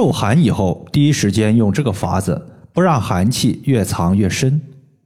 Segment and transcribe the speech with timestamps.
[0.00, 4.58] 受寒以后，第一时间用这个法子，不让寒气越藏越深。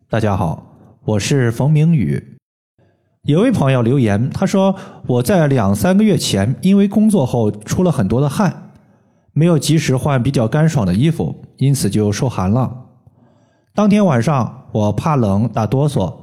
[0.09, 2.37] 大家好，我是冯明宇。
[3.25, 4.77] 有位朋友留言，他说
[5.09, 8.71] 我在两三个月前因为工作后出了很多的汗，
[9.33, 12.73] 没有及时换比较干爽的衣服，因此就受寒了。
[13.75, 16.15] 当天晚上我怕冷打哆嗦，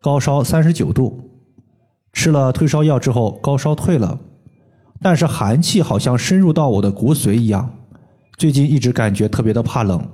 [0.00, 1.20] 高烧三十九度，
[2.14, 4.18] 吃了退烧药之后高烧退了。
[5.02, 7.74] 但是寒气好像深入到我的骨髓一样，
[8.36, 10.06] 最近一直感觉特别的怕冷，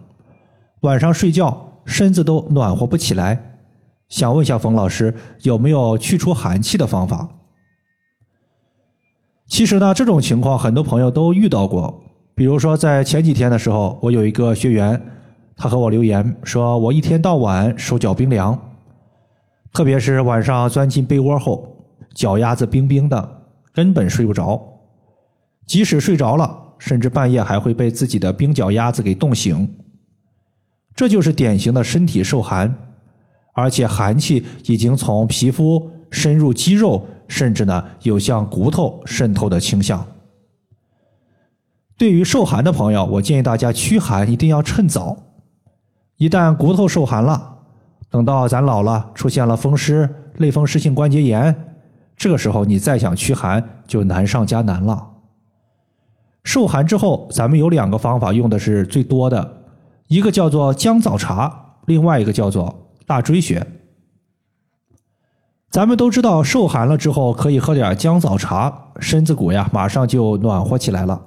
[0.83, 3.59] 晚上睡觉身子都暖和不起来。
[4.09, 7.28] 想问一下冯老师，有没有去除寒气的方法？
[9.48, 12.00] 其实呢，这种情况很多朋友都遇到过。
[12.34, 15.00] 比如说在前几天的时候，我有一个学员，
[15.56, 18.56] 他和我留言说，我一天到晚手脚冰凉，
[19.73, 21.77] 特别是晚上钻进被窝后，
[22.14, 23.42] 脚丫子冰冰的，
[23.75, 24.62] 根本睡不着。
[25.66, 29.72] 即使睡着了，甚至半夜还会被自己的冰脚丫子给冻醒，
[30.96, 32.74] 这就是典型的身体受寒，
[33.52, 40.05] 而且寒气已经从皮肤深入肌肉，甚至呢有向骨头渗透的倾向。
[41.97, 45.17] 对于受寒的朋友，我建议大家驱寒一定要趁早，
[46.17, 47.58] 一旦骨头受寒了，
[48.11, 51.77] 等到咱老了出现了风湿、类风湿性关节炎，
[52.17, 55.11] 这个时候你再想驱寒就难上加难了。
[56.45, 59.62] 受寒之后，咱们有两个方法用的是最多的，
[60.09, 63.67] 一个叫做姜枣茶，另外一个叫做大椎穴。
[65.70, 71.23] 咱们都知道，受寒了之后可以喝点姜枣茶，身子骨呀马上就暖和起来了。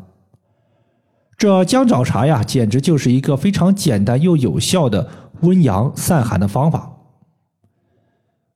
[1.38, 5.10] 这姜枣茶呀，简直就是一个非常简单又有效的
[5.42, 6.95] 温阳散寒的方法。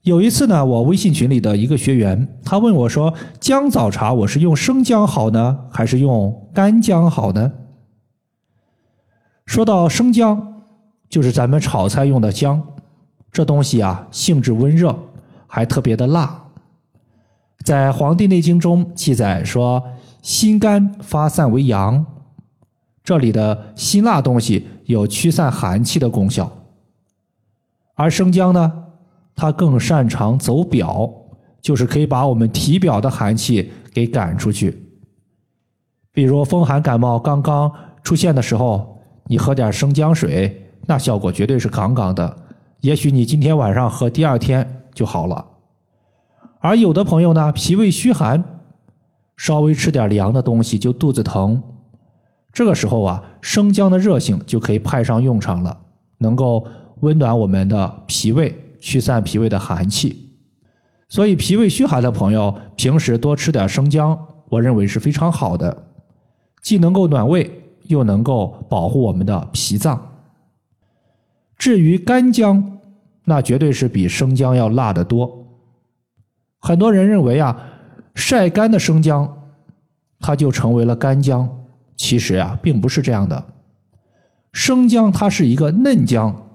[0.10, 7.54] 有一次呢，我微信群里的一个学员，他问我说：“姜枣茶，我是用生姜好呢，还是用干姜好呢？”
[9.46, 10.64] 说到生姜，
[11.08, 12.62] 就是咱们炒菜用的姜，
[13.32, 14.98] 这东西啊，性质温热，
[15.46, 16.44] 还特别的辣。
[17.64, 19.84] 在《黄帝内经》中记载说
[20.24, 22.04] ：“心肝发散为阳。”
[23.06, 26.52] 这里的辛辣东西有驱散寒气的功效，
[27.94, 28.86] 而生姜呢？
[29.40, 31.10] 它更擅长走表，
[31.62, 34.86] 就是可以把我们体表的寒气给赶出去。
[36.12, 37.72] 比如风寒感冒刚刚
[38.04, 42.36] 出现的时候，你喝点生姜水，那效果绝对是杠杠的。
[42.82, 45.46] 也许你今天晚上喝，第二天就好了。
[46.60, 48.44] 而有的朋友呢，脾胃虚寒，
[49.38, 51.64] 稍微吃点凉的东西就肚子疼，
[52.52, 55.78] 这个时候啊，生姜的热性就可以派上用场了，
[56.18, 56.68] 能够
[57.00, 58.54] 温暖我们的脾胃。
[58.80, 60.32] 驱散脾胃的寒气，
[61.08, 64.18] 所以脾胃虚寒的朋友平时多吃点生姜，
[64.50, 65.86] 我认为是非常好的，
[66.62, 67.50] 既能够暖胃，
[67.84, 70.22] 又能够保护我们的脾脏。
[71.58, 72.80] 至于干姜，
[73.26, 75.48] 那绝对是比生姜要辣得多。
[76.60, 77.58] 很多人认为啊，
[78.16, 79.52] 晒干的生姜，
[80.20, 81.50] 它就成为了干姜，
[81.98, 83.46] 其实啊，并不是这样的。
[84.54, 86.46] 生姜它是一个嫩姜。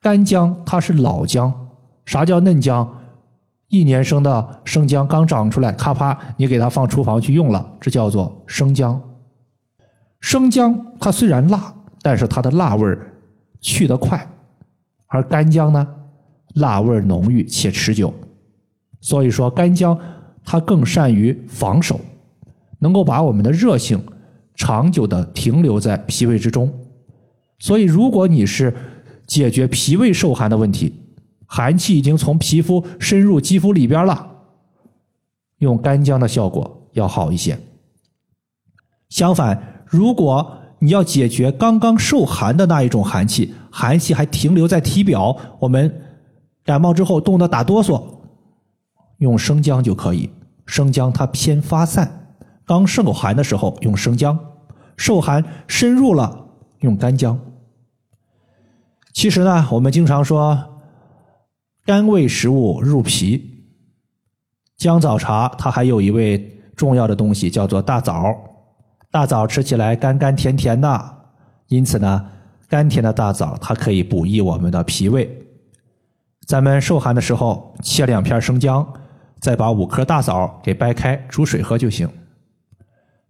[0.00, 1.61] 干姜它是老姜，
[2.04, 2.98] 啥叫嫩姜？
[3.68, 9.00] 一年生的生姜刚长出来，咔啪，你给它放厨房去用了，这叫做生姜。
[10.20, 12.98] 生姜它虽然辣，但是它的辣味
[13.60, 14.28] 去得快，
[15.06, 15.88] 而干姜呢，
[16.54, 18.12] 辣味浓郁且持久。
[19.00, 19.98] 所以说，干姜
[20.44, 21.98] 它更善于防守，
[22.78, 24.00] 能够把我们的热性
[24.54, 26.72] 长久的停留在脾胃之中。
[27.58, 28.74] 所以，如果你是
[29.26, 31.01] 解决脾胃受寒的问题，
[31.54, 34.26] 寒气已经从皮肤深入肌肤里边了，
[35.58, 37.60] 用干姜的效果要好一些。
[39.10, 46.00] 相反，如果你要解决刚刚受寒的那一种寒气，寒气还停留在体表，我们
[46.64, 48.02] 感冒之后冻得打哆嗦，
[49.18, 50.30] 用生姜就可以。
[50.64, 54.38] 生姜它偏发散，刚受寒的时候用生姜，
[54.96, 56.46] 受寒深入了
[56.80, 57.38] 用干姜。
[59.12, 60.71] 其实呢，我们经常说，
[61.84, 63.64] 甘味食物入脾。
[64.76, 68.36] 姜枣茶它还有一味重要的东西，叫做大枣。
[69.10, 71.16] 大枣吃起来甘甘甜甜的，
[71.66, 72.24] 因此呢，
[72.68, 75.28] 甘甜的大枣它可以补益我们的脾胃。
[76.46, 78.86] 咱们受寒的时候，切两片生姜，
[79.40, 82.08] 再把五颗大枣给掰开，煮水喝就行。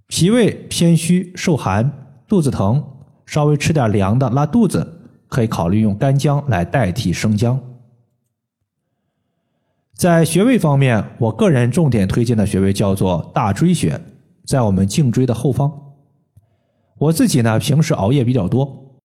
[0.09, 1.91] 脾胃偏虚、受寒、
[2.29, 2.85] 肚子疼，
[3.25, 4.99] 稍微吃点凉的，拉肚子。
[5.29, 7.59] 可以考虑用干姜来代替生姜。
[9.97, 14.01] 在穴位方面，我个人重点推荐的穴位叫做大椎穴，
[14.47, 15.71] 在我们颈椎的后方。
[16.99, 19.01] 我自己呢，平时熬夜比较多，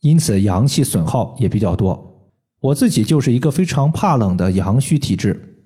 [0.00, 2.30] 因此阳气损耗也比较多。
[2.60, 5.56] 我自己就是一个非常怕冷的阳虚体质，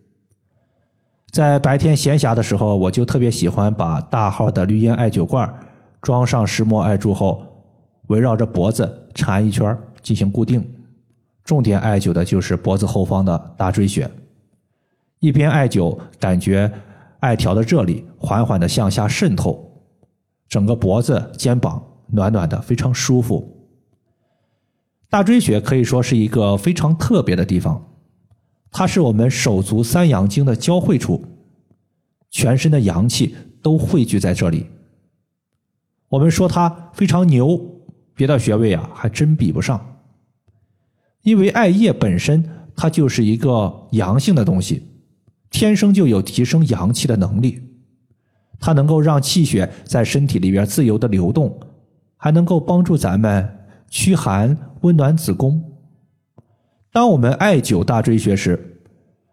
[1.30, 5.52] 在白天闲暇的时候，我就特别喜欢把大号的绿烟艾灸罐
[6.02, 7.42] 装上石墨艾柱后，
[8.08, 10.66] 围绕着脖子缠一圈进行固定，
[11.44, 14.10] 重点艾灸的就是脖子后方的大椎穴。
[15.20, 16.70] 一边艾灸，感觉
[17.20, 19.82] 艾条的热力缓缓的向下渗透，
[20.48, 23.68] 整个脖子、肩膀暖暖的，非常舒服。
[25.10, 27.94] 大椎穴可以说是一个非常特别的地方，
[28.70, 31.22] 它是我们手足三阳经的交汇处，
[32.30, 34.66] 全身的阳气都汇聚在这里。
[36.08, 37.60] 我们说它非常牛，
[38.14, 40.00] 别的穴位啊还真比不上，
[41.22, 44.86] 因为艾叶本身它就是一个阳性的东西。
[45.50, 47.60] 天生就有提升阳气的能力，
[48.58, 51.58] 它能够让气血在身体里边自由的流动，
[52.16, 53.58] 还能够帮助咱们
[53.88, 55.62] 驱寒、温暖子宫。
[56.92, 58.80] 当我们艾灸大椎穴时，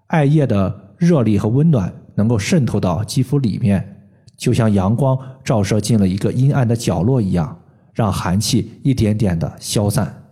[0.08, 7.60] 艾叶的热力和温暖能够渗透到肌肤里面，就像阳光照射进了一个阴暗的角落一样，
[7.94, 10.24] 让寒气一点点的消散。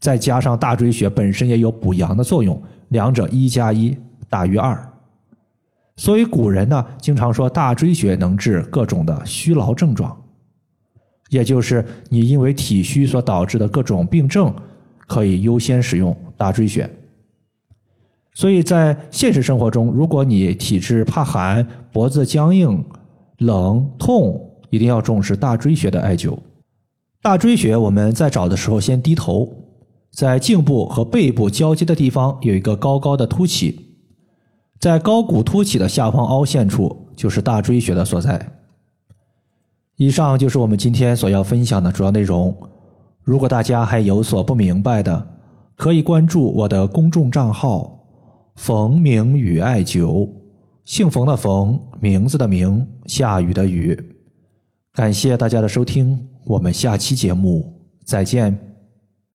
[0.00, 3.96] 再加上大椎穴本身也有补阳的作用，两者一加一
[4.28, 4.89] 大于二。
[6.00, 10.18] 所以古人呢，经常说大椎穴能治各种的虚劳症状，
[11.28, 14.50] 也就是你因为体虚所导致的各种病症，
[15.06, 16.88] 可以优先使用大椎穴。
[18.32, 22.82] 所以在现实生活中，如果你体质怕寒、脖子僵硬、
[23.36, 26.34] 冷痛，一定要重视大椎穴的艾灸。
[27.20, 29.46] 大椎穴我们在找的时候，先低头，
[30.12, 33.89] 在颈部和背部交接的地方有一个高高的凸起。
[34.80, 38.54] 在高骨凸起的下方凹陷处，就是大椎穴的所在。
[39.96, 42.56] 以上就是我们今天所要分享的主要内容。
[43.22, 45.26] 如果大家还有所不明白的，
[45.76, 48.00] 可以关注我的公众账号
[48.56, 50.26] “冯明宇艾灸”，
[50.86, 53.98] 姓冯的冯，名字的名，下雨的雨。
[54.94, 57.70] 感谢大家的收听，我们下期节目
[58.02, 58.69] 再见。